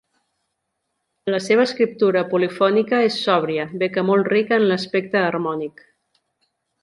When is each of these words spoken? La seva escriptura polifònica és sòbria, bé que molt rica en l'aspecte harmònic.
La 1.33 1.41
seva 1.47 1.65
escriptura 1.69 2.23
polifònica 2.31 3.01
és 3.09 3.19
sòbria, 3.27 3.67
bé 3.83 3.91
que 3.97 4.05
molt 4.09 4.31
rica 4.33 4.59
en 4.61 4.67
l'aspecte 4.71 5.23
harmònic. 5.27 5.85